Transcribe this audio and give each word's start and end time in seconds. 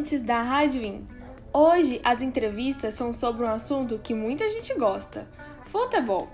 ouvintes 0.00 0.22
da 0.22 0.40
Rádio 0.40 0.82
In. 0.82 1.06
Hoje 1.52 2.00
as 2.02 2.22
entrevistas 2.22 2.94
são 2.94 3.12
sobre 3.12 3.44
um 3.44 3.50
assunto 3.50 4.00
que 4.02 4.14
muita 4.14 4.48
gente 4.48 4.72
gosta: 4.74 5.28
futebol. 5.66 6.26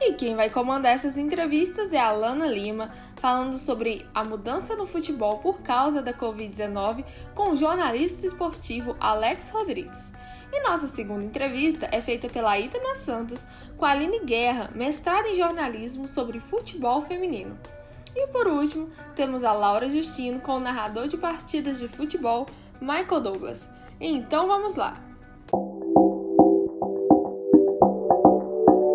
E 0.00 0.14
quem 0.14 0.34
vai 0.34 0.50
comandar 0.50 0.92
essas 0.92 1.16
entrevistas 1.16 1.92
é 1.92 2.00
a 2.00 2.10
Lana 2.10 2.48
Lima, 2.48 2.90
falando 3.14 3.56
sobre 3.58 4.04
a 4.12 4.24
mudança 4.24 4.74
no 4.74 4.86
futebol 4.86 5.38
por 5.38 5.62
causa 5.62 6.02
da 6.02 6.12
Covid-19 6.12 7.04
com 7.32 7.52
o 7.52 7.56
jornalista 7.56 8.26
esportivo 8.26 8.96
Alex 8.98 9.50
Rodrigues. 9.50 10.10
E 10.52 10.60
nossa 10.68 10.88
segunda 10.88 11.24
entrevista 11.24 11.88
é 11.92 12.00
feita 12.00 12.28
pela 12.28 12.58
Itana 12.58 12.96
Santos 12.96 13.46
com 13.76 13.84
a 13.84 13.90
Aline 13.90 14.24
Guerra, 14.24 14.68
mestrada 14.74 15.28
em 15.28 15.36
jornalismo 15.36 16.08
sobre 16.08 16.40
futebol 16.40 17.00
feminino. 17.02 17.56
E 18.16 18.26
por 18.26 18.48
último, 18.48 18.90
temos 19.14 19.44
a 19.44 19.52
Laura 19.52 19.88
Justino 19.88 20.40
com 20.40 20.56
o 20.56 20.60
narrador 20.60 21.06
de 21.06 21.16
partidas 21.16 21.78
de 21.78 21.86
futebol, 21.86 22.46
Michael 22.82 23.20
Douglas. 23.20 23.68
Então 24.00 24.48
vamos 24.48 24.74
lá! 24.74 25.00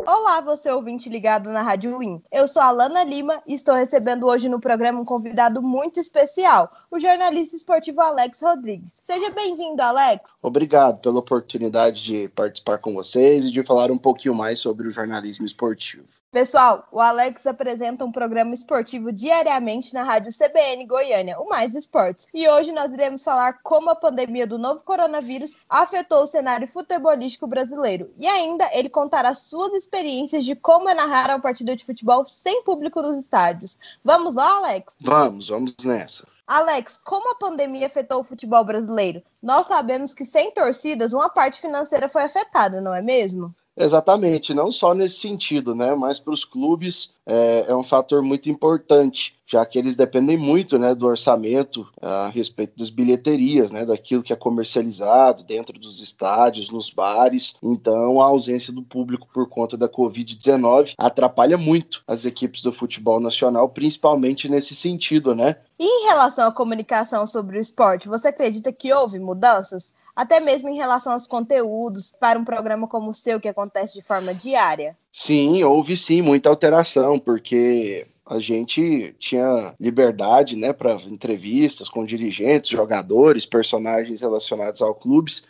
Olá, 0.05 0.41
você 0.41 0.69
ouvinte 0.69 1.09
ligado 1.09 1.49
na 1.51 1.61
Rádio 1.61 1.97
Win. 1.97 2.21
Eu 2.29 2.47
sou 2.47 2.61
a 2.61 2.69
Lana 2.69 3.03
Lima 3.03 3.41
e 3.47 3.53
estou 3.53 3.73
recebendo 3.73 4.25
hoje 4.25 4.49
no 4.49 4.59
programa 4.59 4.99
um 4.99 5.05
convidado 5.05 5.61
muito 5.61 6.01
especial, 6.01 6.69
o 6.91 6.99
jornalista 6.99 7.55
esportivo 7.55 8.01
Alex 8.01 8.41
Rodrigues. 8.41 9.01
Seja 9.05 9.29
bem-vindo, 9.29 9.81
Alex. 9.81 10.29
Obrigado 10.41 10.99
pela 10.99 11.19
oportunidade 11.19 12.03
de 12.03 12.29
participar 12.29 12.77
com 12.79 12.93
vocês 12.93 13.45
e 13.45 13.51
de 13.51 13.63
falar 13.63 13.89
um 13.89 13.97
pouquinho 13.97 14.35
mais 14.35 14.59
sobre 14.59 14.87
o 14.87 14.91
jornalismo 14.91 15.45
esportivo. 15.45 16.05
Pessoal, 16.29 16.85
o 16.91 16.99
Alex 16.99 17.47
apresenta 17.47 18.03
um 18.03 18.11
programa 18.11 18.53
esportivo 18.53 19.13
diariamente 19.13 19.93
na 19.93 20.03
Rádio 20.03 20.29
CBN 20.31 20.85
Goiânia, 20.85 21.39
o 21.39 21.47
Mais 21.47 21.73
Esportes. 21.73 22.27
E 22.33 22.45
hoje 22.49 22.73
nós 22.73 22.91
iremos 22.91 23.23
falar 23.23 23.61
como 23.63 23.89
a 23.89 23.95
pandemia 23.95 24.45
do 24.45 24.57
novo 24.57 24.81
coronavírus 24.81 25.57
afetou 25.69 26.23
o 26.23 26.27
cenário 26.27 26.67
futebolístico 26.67 27.47
brasileiro. 27.47 28.11
E 28.19 28.27
ainda 28.27 28.69
ele 28.73 28.89
contará 28.89 29.33
suas 29.33 29.71
experiências 29.71 30.43
de 30.43 30.53
como 30.53 30.89
é 30.89 30.93
narrar 30.93 31.29
uma 31.29 31.39
partida 31.39 31.73
de 31.77 31.85
futebol 31.85 32.25
sem 32.25 32.61
público 32.61 33.01
nos 33.01 33.17
estádios. 33.17 33.79
Vamos 34.03 34.35
lá, 34.35 34.57
Alex? 34.57 34.95
Vamos, 34.99 35.47
vamos 35.47 35.75
nessa. 35.85 36.27
Alex, 36.45 36.97
como 36.97 37.31
a 37.31 37.35
pandemia 37.35 37.87
afetou 37.87 38.19
o 38.19 38.25
futebol 38.25 38.65
brasileiro? 38.65 39.23
Nós 39.41 39.67
sabemos 39.67 40.13
que 40.13 40.25
sem 40.25 40.51
torcidas, 40.51 41.13
uma 41.13 41.29
parte 41.29 41.61
financeira 41.61 42.09
foi 42.09 42.23
afetada, 42.23 42.81
não 42.81 42.93
é 42.93 43.01
mesmo? 43.01 43.55
Exatamente, 43.77 44.55
não 44.55 44.71
só 44.71 44.95
nesse 44.95 45.19
sentido, 45.19 45.75
né? 45.75 45.93
Mas 45.93 46.17
para 46.17 46.33
os 46.33 46.43
clubes 46.43 47.13
é, 47.27 47.65
é, 47.67 47.75
um 47.75 47.83
fator 47.83 48.23
muito 48.23 48.49
importante, 48.49 49.35
já 49.45 49.63
que 49.65 49.77
eles 49.77 49.95
dependem 49.95 50.35
muito 50.35 50.79
né, 50.79 50.95
do 50.95 51.05
orçamento 51.05 51.87
a 52.01 52.29
respeito 52.29 52.75
das 52.75 52.89
bilheterias, 52.89 53.71
né? 53.71 53.85
Daquilo 53.85 54.23
que 54.23 54.33
é 54.33 54.35
comercializado 54.35 55.43
dentro 55.43 55.77
dos 55.77 56.01
estádios, 56.01 56.71
nos 56.71 56.89
bares. 56.89 57.53
Então, 57.61 58.19
a 58.19 58.25
ausência 58.25 58.73
do 58.73 58.81
público 58.81 59.27
por 59.31 59.47
conta 59.47 59.77
da 59.77 59.87
Covid-19 59.87 60.95
atrapalha 60.97 61.57
muito 61.57 62.03
as 62.07 62.25
equipes 62.25 62.63
do 62.63 62.73
futebol 62.73 63.19
nacional, 63.19 63.69
principalmente 63.69 64.49
nesse 64.49 64.75
sentido, 64.75 65.35
né? 65.35 65.55
E 65.79 65.85
em 65.85 66.07
relação 66.07 66.47
à 66.47 66.51
comunicação 66.51 67.27
sobre 67.27 67.59
o 67.59 67.61
esporte, 67.61 68.07
você 68.07 68.29
acredita 68.29 68.71
que 68.71 68.91
houve 68.91 69.19
mudanças? 69.19 69.93
Até 70.17 70.39
mesmo 70.39 70.67
em 70.67 70.75
relação 70.75 71.13
aos 71.13 71.27
conteúdos 71.27 72.11
para 72.19 72.39
um 72.39 72.43
programa 72.43 72.87
como 72.87 73.11
o 73.11 73.13
seu, 73.13 73.39
que 73.39 73.47
acontece 73.47 73.93
de 73.93 74.01
forma 74.01 74.33
diária? 74.33 74.97
Sim, 75.13 75.63
houve 75.63 75.95
sim 75.95 76.23
muita 76.23 76.49
alteração, 76.49 77.19
porque 77.19 78.07
a 78.25 78.39
gente 78.39 79.15
tinha 79.19 79.75
liberdade 79.79 80.55
né, 80.55 80.73
para 80.73 80.95
entrevistas 81.05 81.87
com 81.87 82.03
dirigentes, 82.03 82.71
jogadores, 82.71 83.45
personagens 83.45 84.21
relacionados 84.21 84.81
ao 84.81 84.95
clubes 84.95 85.45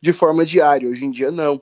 de 0.00 0.12
forma 0.12 0.46
diária. 0.46 0.88
Hoje 0.88 1.04
em 1.04 1.10
dia, 1.10 1.32
não. 1.32 1.60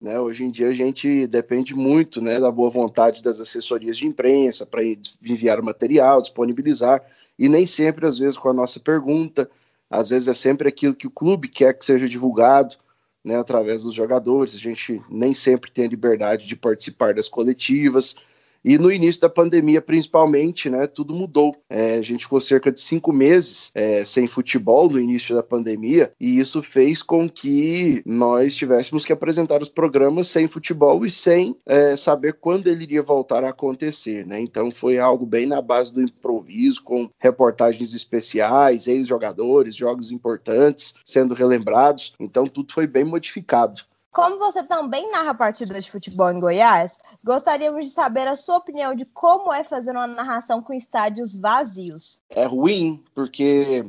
Né? 0.00 0.16
Hoje 0.20 0.44
em 0.44 0.50
dia, 0.52 0.68
a 0.68 0.74
gente 0.74 1.26
depende 1.26 1.74
muito 1.74 2.20
né, 2.20 2.38
da 2.38 2.52
boa 2.52 2.70
vontade 2.70 3.20
das 3.20 3.40
assessorias 3.40 3.98
de 3.98 4.06
imprensa 4.06 4.64
para 4.64 4.80
enviar 5.24 5.58
o 5.58 5.64
material, 5.64 6.22
disponibilizar, 6.22 7.02
e 7.36 7.48
nem 7.48 7.66
sempre, 7.66 8.06
às 8.06 8.16
vezes, 8.16 8.38
com 8.38 8.48
a 8.48 8.54
nossa 8.54 8.78
pergunta 8.78 9.50
às 9.90 10.10
vezes 10.10 10.28
é 10.28 10.34
sempre 10.34 10.68
aquilo 10.68 10.94
que 10.94 11.06
o 11.06 11.10
clube 11.10 11.48
quer 11.48 11.72
que 11.74 11.84
seja 11.84 12.08
divulgado, 12.08 12.76
né, 13.24 13.36
através 13.36 13.82
dos 13.82 13.94
jogadores. 13.94 14.54
A 14.54 14.58
gente 14.58 15.02
nem 15.10 15.34
sempre 15.34 15.70
tem 15.70 15.86
a 15.86 15.88
liberdade 15.88 16.46
de 16.46 16.56
participar 16.56 17.14
das 17.14 17.28
coletivas. 17.28 18.16
E 18.66 18.76
no 18.78 18.90
início 18.90 19.20
da 19.20 19.28
pandemia, 19.28 19.80
principalmente, 19.80 20.68
né, 20.68 20.88
tudo 20.88 21.14
mudou. 21.14 21.54
É, 21.70 21.98
a 21.98 22.02
gente 22.02 22.24
ficou 22.24 22.40
cerca 22.40 22.72
de 22.72 22.80
cinco 22.80 23.12
meses 23.12 23.70
é, 23.76 24.04
sem 24.04 24.26
futebol 24.26 24.90
no 24.90 24.98
início 24.98 25.36
da 25.36 25.42
pandemia, 25.42 26.12
e 26.18 26.40
isso 26.40 26.60
fez 26.60 27.00
com 27.00 27.28
que 27.28 28.02
nós 28.04 28.56
tivéssemos 28.56 29.04
que 29.04 29.12
apresentar 29.12 29.62
os 29.62 29.68
programas 29.68 30.26
sem 30.26 30.48
futebol 30.48 31.06
e 31.06 31.10
sem 31.12 31.56
é, 31.64 31.96
saber 31.96 32.38
quando 32.40 32.66
ele 32.66 32.82
iria 32.82 33.04
voltar 33.04 33.44
a 33.44 33.50
acontecer. 33.50 34.26
Né? 34.26 34.40
Então 34.40 34.72
foi 34.72 34.98
algo 34.98 35.24
bem 35.24 35.46
na 35.46 35.62
base 35.62 35.94
do 35.94 36.02
improviso, 36.02 36.82
com 36.82 37.08
reportagens 37.20 37.94
especiais, 37.94 38.88
ex-jogadores, 38.88 39.76
jogos 39.76 40.10
importantes 40.10 40.94
sendo 41.04 41.34
relembrados. 41.34 42.14
Então 42.18 42.48
tudo 42.48 42.72
foi 42.72 42.88
bem 42.88 43.04
modificado. 43.04 43.82
Como 44.16 44.38
você 44.38 44.62
também 44.62 45.10
narra 45.10 45.34
partidas 45.34 45.84
de 45.84 45.90
futebol 45.90 46.30
em 46.30 46.40
Goiás, 46.40 46.98
gostaríamos 47.22 47.84
de 47.84 47.92
saber 47.92 48.26
a 48.26 48.34
sua 48.34 48.56
opinião 48.56 48.94
de 48.94 49.04
como 49.04 49.52
é 49.52 49.62
fazer 49.62 49.90
uma 49.90 50.06
narração 50.06 50.62
com 50.62 50.72
estádios 50.72 51.36
vazios. 51.36 52.22
É 52.30 52.46
ruim, 52.46 53.04
porque 53.14 53.84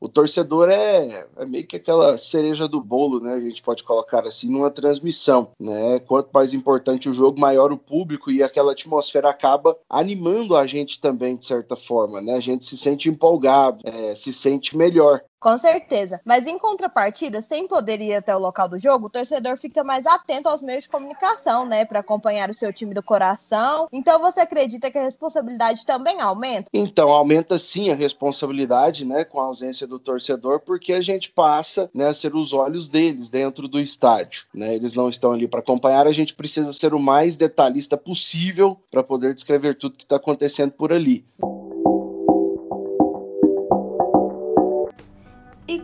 o 0.00 0.08
torcedor 0.08 0.70
é, 0.70 1.26
é, 1.36 1.46
meio 1.46 1.66
que 1.66 1.76
aquela 1.76 2.16
cereja 2.16 2.66
do 2.66 2.80
bolo, 2.80 3.20
né? 3.20 3.34
A 3.34 3.40
gente 3.40 3.62
pode 3.62 3.84
colocar 3.84 4.26
assim 4.26 4.50
numa 4.50 4.70
transmissão, 4.70 5.52
né? 5.60 5.98
Quanto 6.00 6.30
mais 6.32 6.54
importante 6.54 7.08
o 7.08 7.12
jogo, 7.12 7.38
maior 7.38 7.70
o 7.70 7.78
público 7.78 8.30
e 8.30 8.42
aquela 8.42 8.72
atmosfera 8.72 9.28
acaba 9.28 9.78
animando 9.88 10.56
a 10.56 10.66
gente 10.66 11.00
também 11.00 11.36
de 11.36 11.44
certa 11.44 11.76
forma, 11.76 12.20
né? 12.20 12.32
A 12.32 12.40
gente 12.40 12.64
se 12.64 12.78
sente 12.78 13.10
empolgado, 13.10 13.80
é, 13.84 14.14
se 14.14 14.32
sente 14.32 14.76
melhor. 14.76 15.22
Com 15.40 15.56
certeza. 15.56 16.20
Mas 16.22 16.46
em 16.46 16.58
contrapartida, 16.58 17.40
sem 17.40 17.66
poder 17.66 17.98
ir 18.00 18.14
até 18.14 18.36
o 18.36 18.38
local 18.38 18.68
do 18.68 18.78
jogo, 18.78 19.06
o 19.06 19.10
torcedor 19.10 19.56
fica 19.56 19.82
mais 19.82 20.04
atento 20.04 20.50
aos 20.50 20.60
meios 20.60 20.84
de 20.84 20.90
comunicação, 20.90 21.64
né, 21.64 21.86
para 21.86 22.00
acompanhar 22.00 22.50
o 22.50 22.54
seu 22.54 22.70
time 22.72 22.92
do 22.92 23.02
coração. 23.02 23.88
Então 23.90 24.20
você 24.20 24.40
acredita 24.40 24.90
que 24.90 24.98
a 24.98 25.02
responsabilidade 25.02 25.86
também 25.86 26.20
aumenta? 26.20 26.68
Então, 26.74 27.08
aumenta 27.08 27.58
sim 27.58 27.90
a 27.90 27.94
responsabilidade, 27.94 29.06
né, 29.06 29.24
com 29.24 29.40
a 29.40 29.44
ausência 29.44 29.86
do 29.86 29.98
torcedor, 29.98 30.60
porque 30.60 30.92
a 30.92 31.00
gente 31.00 31.30
passa, 31.30 31.90
né, 31.94 32.08
a 32.08 32.14
ser 32.14 32.34
os 32.34 32.52
olhos 32.52 32.88
deles 32.88 33.30
dentro 33.30 33.66
do 33.66 33.80
estádio, 33.80 34.44
né? 34.52 34.74
Eles 34.74 34.94
não 34.94 35.08
estão 35.08 35.32
ali 35.32 35.48
para 35.48 35.60
acompanhar, 35.60 36.06
a 36.06 36.12
gente 36.12 36.34
precisa 36.34 36.72
ser 36.72 36.92
o 36.92 37.00
mais 37.00 37.36
detalhista 37.36 37.96
possível 37.96 38.78
para 38.90 39.02
poder 39.02 39.32
descrever 39.32 39.74
tudo 39.78 39.96
que 39.96 40.02
está 40.02 40.16
acontecendo 40.16 40.72
por 40.72 40.92
ali. 40.92 41.24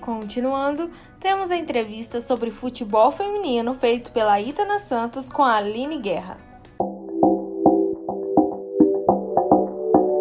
Continuando, 0.06 0.89
temos 1.19 1.50
a 1.50 1.56
entrevista 1.56 2.21
sobre 2.21 2.53
futebol 2.53 3.11
feminino 3.11 3.75
feito 3.75 4.12
pela 4.12 4.41
Itana 4.41 4.78
Santos 4.78 5.28
com 5.28 5.43
a 5.43 5.56
Aline 5.56 5.99
Guerra. 5.99 6.37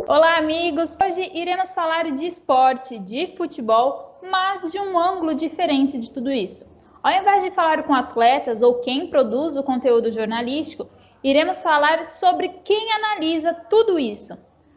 Olá, 0.08 0.38
amigos! 0.40 0.98
Hoje 1.00 1.30
iremos 1.36 1.72
falar 1.72 2.12
de 2.12 2.26
esporte, 2.26 2.98
de 2.98 3.36
futebol, 3.38 4.20
mas 4.24 4.72
de 4.72 4.80
um 4.80 4.98
ângulo 4.98 5.36
diferente 5.36 6.00
de 6.00 6.10
tudo 6.10 6.32
isso. 6.32 6.66
Ao 7.04 7.12
invés 7.12 7.44
de 7.44 7.52
falar 7.52 7.84
com 7.84 7.94
atletas 7.94 8.64
ou 8.64 8.80
quem 8.80 9.06
produz 9.06 9.56
o 9.56 9.62
conteúdo 9.62 10.12
jornalístico, 10.12 10.90
iremos 11.24 11.62
falar 11.62 12.08
sobre 12.08 12.50
quem 12.64 12.92
analisa 12.92 13.54
tudo 13.54 14.00
isso. 14.00 14.36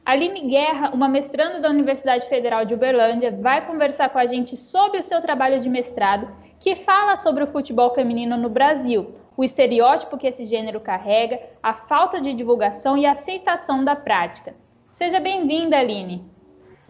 Aline 0.08 0.48
Guerra, 0.48 0.88
uma 0.94 1.06
mestranda 1.06 1.60
da 1.60 1.68
Universidade 1.68 2.26
Federal 2.30 2.64
de 2.64 2.72
Uberlândia, 2.72 3.30
vai 3.30 3.66
conversar 3.66 4.08
com 4.08 4.18
a 4.18 4.24
gente 4.24 4.56
sobre 4.56 5.00
o 5.00 5.04
seu 5.04 5.20
trabalho 5.20 5.60
de 5.60 5.68
mestrado, 5.68 6.34
que 6.58 6.76
fala 6.76 7.14
sobre 7.14 7.44
o 7.44 7.46
futebol 7.46 7.94
feminino 7.94 8.34
no 8.34 8.48
Brasil, 8.48 9.14
o 9.36 9.44
estereótipo 9.44 10.16
que 10.16 10.26
esse 10.26 10.46
gênero 10.46 10.80
carrega, 10.80 11.38
a 11.62 11.74
falta 11.74 12.22
de 12.22 12.32
divulgação 12.32 12.96
e 12.96 13.04
aceitação 13.04 13.84
da 13.84 13.94
prática. 13.94 14.54
Seja 14.94 15.20
bem-vinda, 15.20 15.78
Aline. 15.78 16.24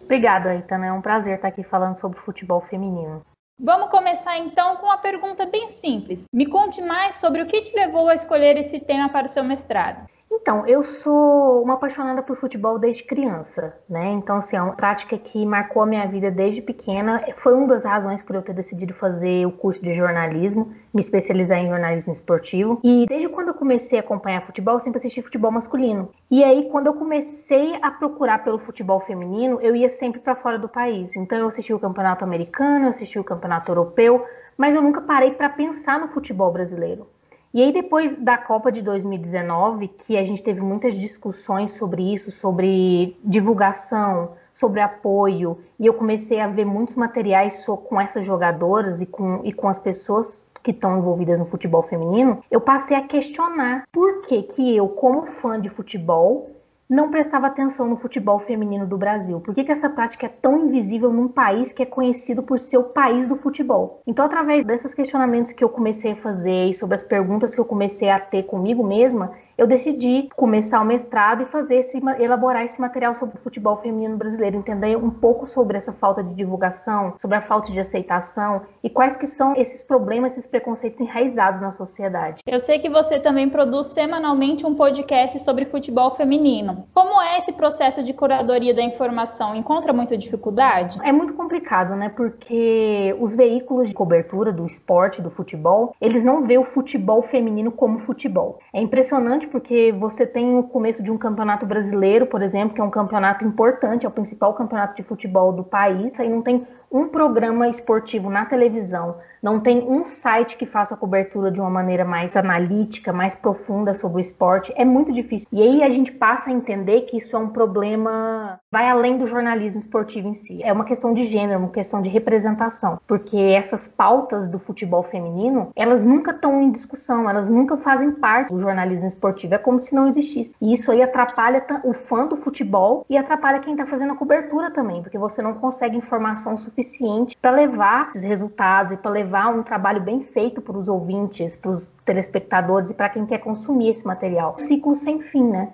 Obrigada, 0.01 0.51
Aitana. 0.51 0.85
É 0.85 0.93
um 0.93 1.01
prazer 1.01 1.35
estar 1.35 1.49
aqui 1.49 1.61
falando 1.61 1.99
sobre 1.99 2.17
futebol 2.21 2.61
feminino. 2.69 3.21
Vamos 3.59 3.89
começar 3.89 4.37
então 4.37 4.77
com 4.77 4.85
uma 4.85 4.97
pergunta 4.97 5.45
bem 5.45 5.67
simples. 5.67 6.23
Me 6.33 6.45
conte 6.45 6.81
mais 6.81 7.15
sobre 7.15 7.41
o 7.41 7.45
que 7.45 7.59
te 7.59 7.75
levou 7.75 8.07
a 8.07 8.15
escolher 8.15 8.55
esse 8.55 8.79
tema 8.79 9.09
para 9.09 9.25
o 9.25 9.29
seu 9.29 9.43
mestrado. 9.43 10.07
Então, 10.49 10.65
eu 10.65 10.81
sou 10.81 11.61
uma 11.61 11.75
apaixonada 11.75 12.23
por 12.23 12.35
futebol 12.35 12.79
desde 12.79 13.03
criança, 13.03 13.77
né? 13.87 14.13
Então, 14.13 14.37
assim, 14.37 14.55
é 14.55 14.61
uma 14.63 14.73
prática 14.73 15.15
que 15.15 15.45
marcou 15.45 15.83
a 15.83 15.85
minha 15.85 16.07
vida 16.07 16.31
desde 16.31 16.59
pequena. 16.59 17.23
Foi 17.37 17.53
uma 17.53 17.67
das 17.67 17.83
razões 17.83 18.19
por 18.23 18.35
eu 18.35 18.41
ter 18.41 18.55
decidido 18.55 18.91
fazer 18.95 19.45
o 19.45 19.51
curso 19.51 19.79
de 19.79 19.93
jornalismo, 19.93 20.73
me 20.91 21.01
especializar 21.01 21.59
em 21.59 21.67
jornalismo 21.67 22.13
esportivo. 22.13 22.79
E 22.83 23.05
desde 23.07 23.29
quando 23.29 23.49
eu 23.49 23.53
comecei 23.53 23.99
a 23.99 24.01
acompanhar 24.01 24.41
futebol, 24.41 24.73
eu 24.73 24.79
sempre 24.79 24.97
assisti 24.97 25.21
futebol 25.21 25.51
masculino. 25.51 26.09
E 26.31 26.43
aí, 26.43 26.67
quando 26.71 26.87
eu 26.87 26.95
comecei 26.95 27.77
a 27.79 27.91
procurar 27.91 28.43
pelo 28.43 28.57
futebol 28.57 29.01
feminino, 29.01 29.61
eu 29.61 29.75
ia 29.75 29.87
sempre 29.87 30.19
para 30.19 30.35
fora 30.35 30.57
do 30.57 30.67
país. 30.67 31.15
Então, 31.15 31.37
eu 31.37 31.49
assisti 31.49 31.75
o 31.75 31.79
campeonato 31.79 32.23
americano, 32.23 32.85
eu 32.85 32.89
assisti 32.89 33.19
o 33.19 33.23
campeonato 33.23 33.71
europeu, 33.71 34.25
mas 34.57 34.73
eu 34.73 34.81
nunca 34.81 34.99
parei 34.99 35.29
para 35.29 35.47
pensar 35.47 35.99
no 35.99 36.07
futebol 36.07 36.51
brasileiro. 36.51 37.05
E 37.51 37.63
aí, 37.63 37.73
depois 37.73 38.15
da 38.15 38.37
Copa 38.37 38.71
de 38.71 38.81
2019, 38.81 39.87
que 39.87 40.15
a 40.15 40.23
gente 40.23 40.43
teve 40.43 40.61
muitas 40.61 40.93
discussões 40.93 41.71
sobre 41.71 42.13
isso, 42.13 42.29
sobre 42.31 43.17
divulgação, 43.23 44.33
sobre 44.53 44.81
apoio, 44.81 45.57
e 45.79 45.87
eu 45.87 45.93
comecei 45.93 46.39
a 46.39 46.47
ver 46.47 46.65
muitos 46.65 46.93
materiais 46.93 47.65
com 47.65 47.99
essas 47.99 48.25
jogadoras 48.25 49.01
e 49.01 49.05
com, 49.05 49.41
e 49.43 49.51
com 49.51 49.67
as 49.67 49.79
pessoas 49.79 50.43
que 50.61 50.71
estão 50.71 50.97
envolvidas 50.99 51.39
no 51.39 51.45
futebol 51.45 51.81
feminino, 51.81 52.43
eu 52.51 52.61
passei 52.61 52.95
a 52.95 53.07
questionar 53.07 53.85
por 53.91 54.21
que, 54.23 54.43
que 54.43 54.75
eu, 54.75 54.87
como 54.89 55.25
fã 55.41 55.59
de 55.59 55.69
futebol, 55.69 56.51
não 56.89 57.11
prestava 57.11 57.45
atenção 57.45 57.87
no 57.87 57.97
futebol 57.97 58.39
feminino 58.39 58.87
do 58.87 58.97
Brasil? 58.97 59.39
Por 59.39 59.53
que, 59.53 59.63
que 59.63 59.71
essa 59.71 59.87
prática 59.87 60.25
é 60.25 60.29
tão 60.29 60.65
invisível 60.65 61.13
num 61.13 61.27
país 61.27 61.71
que 61.71 61.83
é 61.83 61.85
conhecido 61.85 62.41
por 62.41 62.59
ser 62.59 62.79
o 62.79 62.85
país 62.85 63.27
do 63.27 63.35
futebol? 63.35 64.01
Então, 64.07 64.25
através 64.25 64.65
desses 64.65 64.93
questionamentos 64.93 65.51
que 65.51 65.63
eu 65.63 65.69
comecei 65.69 66.13
a 66.13 66.15
fazer 66.15 66.69
e 66.69 66.73
sobre 66.73 66.95
as 66.95 67.03
perguntas 67.03 67.53
que 67.53 67.61
eu 67.61 67.65
comecei 67.65 68.09
a 68.09 68.19
ter 68.19 68.43
comigo 68.43 68.83
mesma, 68.83 69.33
eu 69.59 69.67
decidi 69.67 70.29
começar 70.37 70.79
o 70.79 70.85
mestrado 70.85 71.43
e 71.43 71.45
fazer 71.47 71.75
esse, 71.75 72.01
elaborar 72.17 72.63
esse 72.63 72.79
material 72.79 73.13
sobre 73.13 73.37
o 73.37 73.41
futebol 73.41 73.75
feminino 73.75 74.15
brasileiro, 74.15 74.55
entender 74.55 74.95
um 74.95 75.09
pouco 75.09 75.45
sobre 75.47 75.77
essa 75.77 75.91
falta 75.91 76.23
de 76.23 76.33
divulgação, 76.33 77.15
sobre 77.19 77.35
a 77.35 77.41
falta 77.41 77.69
de 77.69 77.77
aceitação 77.77 78.61
e 78.81 78.89
quais 78.89 79.17
que 79.17 79.27
são 79.27 79.53
esses 79.57 79.83
problemas, 79.83 80.31
esses 80.31 80.47
preconceitos 80.47 81.01
enraizados 81.01 81.59
na 81.59 81.73
sociedade. 81.73 82.41
Eu 82.47 82.57
sei 82.57 82.79
que 82.79 82.89
você 82.89 83.19
também 83.19 83.49
produz 83.49 83.87
semanalmente 83.87 84.65
um 84.65 84.73
podcast 84.73 85.37
sobre 85.41 85.65
futebol 85.65 86.15
feminino. 86.15 86.87
Como 86.93 87.21
é 87.21 87.37
esse 87.37 87.51
processo 87.51 88.01
de 88.01 88.13
curadoria 88.13 88.73
da 88.73 88.81
informação? 88.81 89.53
Encontra 89.53 89.91
muita 89.91 90.17
dificuldade? 90.17 90.97
É 91.03 91.11
muito 91.11 91.33
complicado, 91.33 91.97
né? 91.97 92.07
Porque 92.07 93.13
os 93.19 93.35
veículos 93.35 93.89
de 93.89 93.93
cobertura 93.93 94.53
do 94.53 94.65
esporte, 94.65 95.21
do 95.21 95.29
futebol, 95.29 95.93
eles 95.99 96.23
não 96.23 96.47
vê 96.47 96.57
o 96.57 96.63
futebol 96.63 97.21
feminino 97.23 97.73
como 97.73 97.99
futebol. 97.99 98.59
É 98.71 98.81
impressionante 98.81 99.48
porque 99.49 99.91
você 99.91 100.25
tem 100.25 100.57
o 100.57 100.63
começo 100.63 101.03
de 101.03 101.11
um 101.11 101.17
campeonato 101.17 101.65
brasileiro, 101.65 102.25
por 102.25 102.41
exemplo, 102.41 102.73
que 102.73 102.81
é 102.81 102.83
um 102.83 102.89
campeonato 102.89 103.43
importante, 103.43 104.05
é 104.05 104.09
o 104.09 104.11
principal 104.11 104.53
campeonato 104.53 104.95
de 104.95 105.03
futebol 105.03 105.51
do 105.51 105.63
país, 105.63 106.19
aí 106.19 106.29
não 106.29 106.41
tem 106.41 106.65
um 106.91 107.07
programa 107.07 107.67
esportivo 107.67 108.29
na 108.29 108.45
televisão, 108.45 109.17
não 109.41 109.59
tem 109.59 109.79
um 109.79 110.05
site 110.05 110.57
que 110.57 110.65
faça 110.65 110.95
cobertura 110.95 111.51
de 111.51 111.59
uma 111.59 111.69
maneira 111.69 112.05
mais 112.05 112.35
analítica, 112.35 113.13
mais 113.13 113.35
profunda 113.35 113.93
sobre 113.93 114.17
o 114.17 114.21
esporte, 114.21 114.73
é 114.75 114.85
muito 114.85 115.11
difícil. 115.11 115.47
E 115.51 115.61
aí 115.61 115.83
a 115.83 115.89
gente 115.89 116.11
passa 116.11 116.49
a 116.49 116.53
entender 116.53 117.01
que 117.01 117.17
isso 117.17 117.35
é 117.35 117.39
um 117.39 117.49
problema, 117.49 118.59
vai 118.71 118.89
além 118.89 119.17
do 119.17 119.27
jornalismo 119.27 119.79
esportivo 119.79 120.27
em 120.27 120.33
si. 120.33 120.61
É 120.63 120.71
uma 120.71 120.85
questão 120.85 121.13
de 121.13 121.25
gênero, 121.25 121.59
uma 121.59 121.69
questão 121.69 122.01
de 122.01 122.09
representação, 122.09 122.99
porque 123.07 123.37
essas 123.37 123.87
pautas 123.87 124.47
do 124.47 124.59
futebol 124.59 125.03
feminino, 125.03 125.71
elas 125.75 126.03
nunca 126.03 126.31
estão 126.31 126.61
em 126.61 126.71
discussão, 126.71 127.29
elas 127.29 127.49
nunca 127.49 127.77
fazem 127.77 128.11
parte 128.11 128.49
do 128.49 128.59
jornalismo 128.59 129.07
esportivo, 129.07 129.55
é 129.55 129.57
como 129.57 129.79
se 129.79 129.95
não 129.95 130.07
existisse. 130.07 130.55
E 130.61 130.73
isso 130.73 130.91
aí 130.91 131.01
atrapalha 131.01 131.65
o 131.83 131.93
fã 131.93 132.27
do 132.27 132.37
futebol 132.37 133.05
e 133.09 133.17
atrapalha 133.17 133.59
quem 133.59 133.73
está 133.73 133.85
fazendo 133.85 134.13
a 134.13 134.15
cobertura 134.15 134.71
também, 134.71 135.01
porque 135.01 135.17
você 135.17 135.41
não 135.41 135.53
consegue 135.53 135.97
informação 135.97 136.57
suficiente 136.57 137.37
para 137.41 137.51
levar 137.51 138.09
esses 138.09 138.23
resultados 138.23 138.91
e 138.91 138.97
para 138.97 139.11
levar 139.11 139.28
um 139.55 139.63
trabalho 139.63 140.01
bem 140.01 140.23
feito 140.23 140.61
para 140.61 140.77
os 140.77 140.87
ouvintes, 140.87 141.55
para 141.55 141.71
os 141.71 141.87
telespectadores 142.05 142.91
e 142.91 142.93
para 142.93 143.09
quem 143.09 143.25
quer 143.25 143.39
consumir 143.39 143.89
esse 143.89 144.05
material. 144.05 144.55
Ciclo 144.57 144.95
sem 144.95 145.21
fim, 145.21 145.43
né? 145.43 145.73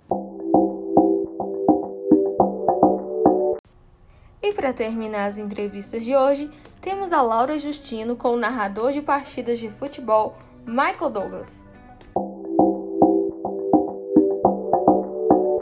E 4.41 4.53
para 4.53 4.73
terminar 4.73 5.25
as 5.25 5.37
entrevistas 5.37 6.03
de 6.03 6.15
hoje, 6.15 6.51
temos 6.81 7.11
a 7.11 7.21
Laura 7.21 7.57
Justino 7.57 8.15
com 8.15 8.29
o 8.29 8.37
narrador 8.37 8.91
de 8.91 9.01
partidas 9.01 9.57
de 9.57 9.69
futebol, 9.69 10.37
Michael 10.67 11.09
Douglas. 11.09 11.65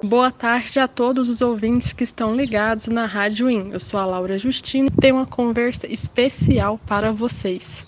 Boa 0.03 0.31
tarde 0.31 0.79
a 0.79 0.87
todos 0.87 1.29
os 1.29 1.41
ouvintes 1.41 1.93
que 1.93 2.03
estão 2.03 2.35
ligados 2.35 2.87
na 2.87 3.05
Rádio 3.05 3.49
IN. 3.49 3.71
Eu 3.71 3.79
sou 3.79 3.99
a 3.99 4.05
Laura 4.05 4.37
Justino 4.37 4.91
tenho 5.03 5.17
uma 5.17 5.25
conversa 5.25 5.85
especial 5.85 6.79
para 6.87 7.11
vocês. 7.11 7.85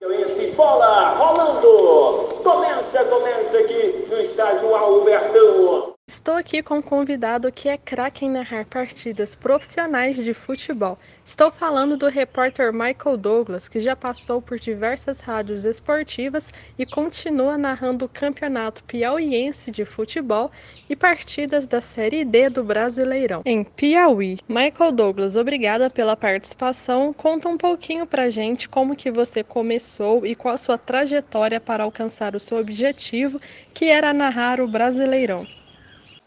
Esse 0.00 0.52
bola 0.52 1.16
rolando! 1.16 2.28
Começa, 2.44 3.04
começa 3.06 3.58
aqui 3.58 4.06
no 4.08 4.20
estádio 4.20 4.72
Albertão. 4.72 5.97
Estou 6.08 6.36
aqui 6.36 6.62
com 6.62 6.78
um 6.78 6.82
convidado 6.82 7.52
que 7.52 7.68
é 7.68 7.76
craque 7.76 8.24
em 8.24 8.30
narrar 8.30 8.64
partidas 8.64 9.34
profissionais 9.34 10.16
de 10.16 10.32
futebol. 10.32 10.98
Estou 11.22 11.50
falando 11.50 11.98
do 11.98 12.08
repórter 12.08 12.72
Michael 12.72 13.18
Douglas, 13.18 13.68
que 13.68 13.78
já 13.78 13.94
passou 13.94 14.40
por 14.40 14.58
diversas 14.58 15.20
rádios 15.20 15.66
esportivas 15.66 16.50
e 16.78 16.86
continua 16.86 17.58
narrando 17.58 18.06
o 18.06 18.08
campeonato 18.08 18.82
piauiense 18.84 19.70
de 19.70 19.84
futebol 19.84 20.50
e 20.88 20.96
partidas 20.96 21.66
da 21.66 21.82
Série 21.82 22.24
D 22.24 22.48
do 22.48 22.64
Brasileirão. 22.64 23.42
Em 23.44 23.62
Piauí, 23.62 24.38
Michael 24.48 24.92
Douglas, 24.92 25.36
obrigada 25.36 25.90
pela 25.90 26.16
participação. 26.16 27.12
Conta 27.12 27.50
um 27.50 27.58
pouquinho 27.58 28.06
pra 28.06 28.30
gente 28.30 28.66
como 28.66 28.96
que 28.96 29.10
você 29.10 29.44
começou 29.44 30.24
e 30.24 30.34
qual 30.34 30.54
a 30.54 30.58
sua 30.58 30.78
trajetória 30.78 31.60
para 31.60 31.84
alcançar 31.84 32.34
o 32.34 32.40
seu 32.40 32.56
objetivo, 32.56 33.38
que 33.74 33.90
era 33.90 34.14
narrar 34.14 34.58
o 34.58 34.66
Brasileirão. 34.66 35.46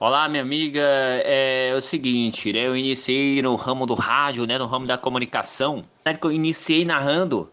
Olá, 0.03 0.27
minha 0.27 0.42
amiga. 0.42 0.81
É, 0.83 1.75
o 1.77 1.80
seguinte, 1.80 2.51
né? 2.51 2.65
Eu 2.65 2.75
iniciei 2.75 3.39
no 3.39 3.53
ramo 3.53 3.86
do 3.86 3.94
rádio, 3.94 4.48
né? 4.48 4.57
No 4.57 4.65
ramo 4.65 4.88
da 4.88 4.98
comunicação. 4.98 5.83
Eu 6.03 6.31
iniciei 6.31 6.83
narrando, 6.83 7.51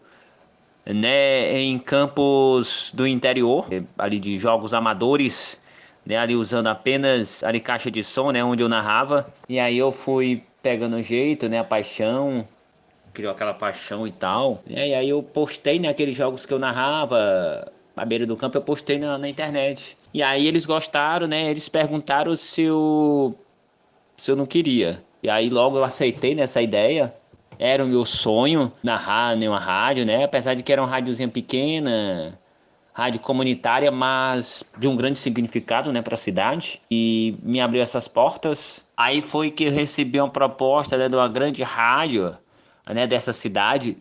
né? 0.83 1.59
Em 1.59 1.77
campos 1.77 2.91
do 2.91 3.05
interior, 3.05 3.67
ali 3.95 4.17
de 4.17 4.39
jogos 4.39 4.73
amadores, 4.73 5.61
né? 6.03 6.17
Ali 6.17 6.35
usando 6.35 6.65
apenas 6.65 7.43
ali 7.43 7.59
caixa 7.59 7.91
de 7.91 8.03
som, 8.03 8.31
né? 8.31 8.43
Onde 8.43 8.63
eu 8.63 8.67
narrava. 8.67 9.31
E 9.47 9.59
aí 9.59 9.77
eu 9.77 9.91
fui 9.91 10.43
pegando 10.63 10.99
jeito, 11.03 11.47
né? 11.47 11.59
A 11.59 11.63
paixão, 11.63 12.43
criou 13.13 13.31
aquela 13.31 13.53
paixão 13.53 14.07
e 14.07 14.11
tal. 14.11 14.63
E 14.65 14.75
aí 14.75 15.07
eu 15.07 15.21
postei 15.21 15.77
naqueles 15.77 16.17
né, 16.17 16.25
jogos 16.25 16.47
que 16.47 16.53
eu 16.53 16.57
narrava 16.57 17.71
à 17.99 18.05
beira 18.05 18.25
do 18.25 18.35
campo, 18.35 18.57
eu 18.57 18.61
postei 18.61 18.97
na, 18.97 19.17
na 19.17 19.27
internet. 19.27 19.97
E 20.13 20.23
aí 20.23 20.47
eles 20.47 20.65
gostaram, 20.65 21.27
né? 21.27 21.49
Eles 21.49 21.69
perguntaram 21.69 22.35
se 22.35 22.63
eu, 22.63 23.37
se 24.17 24.31
eu 24.31 24.35
não 24.35 24.45
queria. 24.45 25.03
E 25.21 25.29
aí 25.29 25.49
logo 25.49 25.77
eu 25.77 25.83
aceitei 25.83 26.33
nessa 26.33 26.61
ideia. 26.61 27.13
Era 27.57 27.83
o 27.83 27.87
meu 27.87 28.05
sonho 28.05 28.71
narrar 28.81 29.37
em 29.37 29.47
uma 29.47 29.59
rádio, 29.59 30.05
né? 30.05 30.23
Apesar 30.23 30.53
de 30.53 30.63
que 30.63 30.71
era 30.71 30.81
uma 30.81 30.87
rádiozinha 30.87 31.27
pequena, 31.27 32.39
rádio 32.93 33.19
comunitária, 33.19 33.91
mas 33.91 34.63
de 34.77 34.87
um 34.87 34.95
grande 34.95 35.19
significado, 35.19 35.91
né, 35.91 36.01
para 36.01 36.15
a 36.15 36.17
cidade. 36.17 36.81
E 36.89 37.37
me 37.43 37.59
abriu 37.61 37.81
essas 37.81 38.07
portas. 38.07 38.85
Aí 38.95 39.21
foi 39.21 39.51
que 39.51 39.65
eu 39.65 39.71
recebi 39.71 40.19
uma 40.19 40.29
proposta 40.29 40.97
né, 40.97 41.07
de 41.07 41.15
uma 41.15 41.27
grande 41.27 41.63
rádio, 41.63 42.35
né, 42.87 43.05
dessa 43.05 43.31
cidade, 43.31 43.97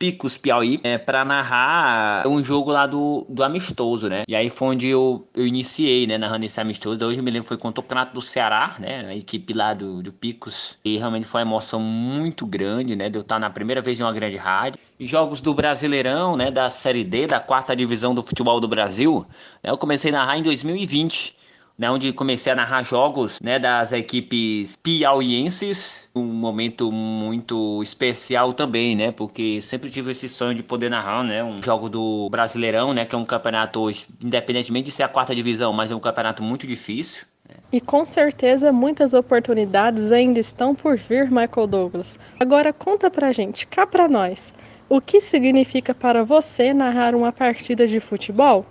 Picos, 0.00 0.38
Piauí, 0.38 0.80
é, 0.82 0.96
para 0.96 1.26
narrar 1.26 2.26
um 2.26 2.42
jogo 2.42 2.70
lá 2.70 2.86
do, 2.86 3.26
do 3.28 3.44
amistoso, 3.44 4.08
né? 4.08 4.22
E 4.26 4.34
aí 4.34 4.48
foi 4.48 4.68
onde 4.68 4.86
eu, 4.86 5.28
eu 5.34 5.46
iniciei, 5.46 6.06
né, 6.06 6.16
narrando 6.16 6.46
esse 6.46 6.58
amistoso. 6.58 7.04
Hoje 7.04 7.20
eu 7.20 7.22
me 7.22 7.30
lembro 7.30 7.46
foi 7.46 7.58
contra 7.58 7.80
o 7.80 7.82
campeonato 7.82 8.14
do 8.14 8.22
Ceará, 8.22 8.76
né? 8.78 9.04
A 9.06 9.14
equipe 9.14 9.52
lá 9.52 9.74
do, 9.74 10.02
do 10.02 10.10
Picos. 10.10 10.78
E 10.82 10.96
realmente 10.96 11.26
foi 11.26 11.42
uma 11.42 11.50
emoção 11.50 11.80
muito 11.80 12.46
grande, 12.46 12.96
né? 12.96 13.10
De 13.10 13.18
eu 13.18 13.20
estar 13.20 13.38
na 13.38 13.50
primeira 13.50 13.82
vez 13.82 14.00
em 14.00 14.02
uma 14.02 14.12
grande 14.14 14.38
rádio. 14.38 14.80
Jogos 14.98 15.42
do 15.42 15.52
Brasileirão, 15.52 16.34
né? 16.34 16.50
Da 16.50 16.70
Série 16.70 17.04
D, 17.04 17.26
da 17.26 17.38
quarta 17.38 17.76
divisão 17.76 18.14
do 18.14 18.22
futebol 18.22 18.58
do 18.58 18.66
Brasil. 18.66 19.26
Né, 19.62 19.70
eu 19.70 19.76
comecei 19.76 20.10
a 20.10 20.14
narrar 20.14 20.38
em 20.38 20.42
2020 20.42 21.36
né, 21.80 21.90
onde 21.90 22.12
comecei 22.12 22.52
a 22.52 22.54
narrar 22.54 22.82
jogos 22.82 23.40
né, 23.42 23.58
das 23.58 23.90
equipes 23.92 24.76
piauienses, 24.76 26.10
um 26.14 26.24
momento 26.24 26.92
muito 26.92 27.82
especial 27.82 28.52
também, 28.52 28.94
né, 28.94 29.10
porque 29.12 29.62
sempre 29.62 29.88
tive 29.88 30.10
esse 30.10 30.28
sonho 30.28 30.54
de 30.54 30.62
poder 30.62 30.90
narrar 30.90 31.24
né, 31.24 31.42
um 31.42 31.62
jogo 31.62 31.88
do 31.88 32.28
Brasileirão, 32.28 32.92
né, 32.92 33.06
que 33.06 33.14
é 33.14 33.18
um 33.18 33.24
campeonato, 33.24 33.88
independentemente 34.22 34.84
de 34.84 34.90
ser 34.90 35.04
a 35.04 35.08
quarta 35.08 35.34
divisão, 35.34 35.72
mas 35.72 35.90
é 35.90 35.94
um 35.94 36.00
campeonato 36.00 36.42
muito 36.42 36.66
difícil. 36.66 37.24
Né. 37.48 37.54
E 37.72 37.80
com 37.80 38.04
certeza 38.04 38.70
muitas 38.70 39.14
oportunidades 39.14 40.12
ainda 40.12 40.38
estão 40.38 40.74
por 40.74 40.98
vir, 40.98 41.30
Michael 41.30 41.66
Douglas. 41.66 42.18
Agora 42.38 42.74
conta 42.74 43.10
pra 43.10 43.32
gente, 43.32 43.66
cá 43.66 43.86
pra 43.86 44.06
nós, 44.06 44.52
o 44.86 45.00
que 45.00 45.18
significa 45.18 45.94
para 45.94 46.24
você 46.24 46.74
narrar 46.74 47.14
uma 47.14 47.32
partida 47.32 47.86
de 47.86 48.00
futebol? 48.00 48.66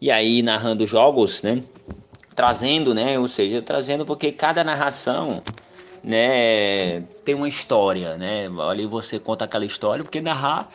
E 0.00 0.10
aí, 0.10 0.40
narrando 0.40 0.86
jogos, 0.86 1.42
né? 1.42 1.62
Trazendo, 2.40 2.94
né? 2.94 3.18
Ou 3.18 3.28
seja, 3.28 3.60
trazendo 3.60 4.06
porque 4.06 4.32
cada 4.32 4.64
narração, 4.64 5.42
né, 6.02 7.02
tem 7.22 7.34
uma 7.34 7.46
história, 7.46 8.16
né? 8.16 8.48
Ali 8.66 8.86
você 8.86 9.18
conta 9.18 9.44
aquela 9.44 9.66
história, 9.66 10.02
porque 10.02 10.22
narrar 10.22 10.70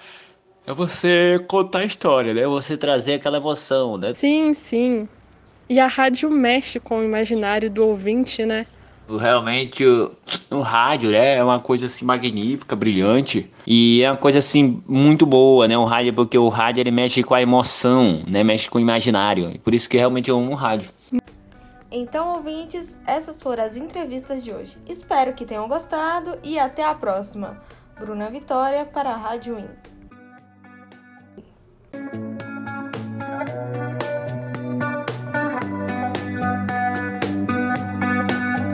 é 0.68 0.72
você 0.72 1.44
contar 1.48 1.80
a 1.80 1.86
história, 1.86 2.36
né? 2.36 2.46
Você 2.46 2.78
trazer 2.78 3.16
aquela 3.16 3.38
emoção, 3.38 3.98
né? 3.98 4.14
Sim, 4.14 4.54
sim. 4.54 5.10
E 5.68 5.80
a 5.80 5.88
rádio 5.88 6.30
mexe 6.30 6.80
com 6.80 7.00
o 7.00 7.04
imaginário 7.04 7.68
do 7.72 7.84
ouvinte, 7.88 8.46
né? 8.46 8.68
Realmente 9.10 9.84
o, 9.84 10.12
o, 10.52 10.62
rádio 10.62 11.12
né, 11.12 11.38
é 11.38 11.44
uma 11.44 11.60
coisa 11.60 11.88
assim 11.88 12.06
magnífica, 12.06 12.76
brilhante 12.76 13.50
e 13.66 14.02
é 14.04 14.12
uma 14.12 14.18
coisa 14.18 14.38
assim 14.38 14.84
muito 14.88 15.26
boa, 15.26 15.68
né? 15.68 15.76
O 15.76 15.86
rádio 15.86 16.14
porque 16.14 16.38
o 16.38 16.48
rádio 16.48 16.82
ele 16.82 16.92
mexe 16.92 17.24
com 17.24 17.34
a 17.34 17.42
emoção, 17.42 18.22
né? 18.28 18.44
Mexe 18.44 18.70
com 18.70 18.78
o 18.78 18.82
imaginário. 18.82 19.60
Por 19.64 19.74
isso 19.74 19.90
que 19.90 19.98
realmente 19.98 20.30
eu 20.30 20.38
amo 20.38 20.52
o 20.52 20.56
rádio. 20.56 20.90
Então, 21.92 22.30
ouvintes, 22.36 22.98
essas 23.06 23.42
foram 23.42 23.64
as 23.64 23.78
entrevistas 23.78 24.44
de 24.44 24.52
hoje. 24.52 24.78
Espero 24.86 25.34
que 25.34 25.46
tenham 25.46 25.68
gostado 25.68 26.38
e 26.44 26.58
até 26.60 26.84
a 26.84 26.96
próxima. 26.96 27.62
Bruna 27.98 28.30
Vitória 28.30 28.86
para 28.86 29.12
a 29.12 29.18
Rádio 29.18 29.58
In. 29.58 29.95